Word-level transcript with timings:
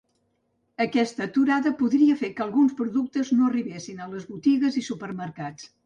Aquesta 0.85 1.23
aturada 1.25 1.73
podria 1.83 2.17
fer 2.23 2.31
que 2.39 2.45
alguns 2.47 2.75
productes 2.83 3.33
no 3.37 3.53
arribessin 3.53 4.05
a 4.07 4.13
les 4.15 4.29
botigues 4.35 4.83
i 4.85 4.89
supermercats. 4.93 5.75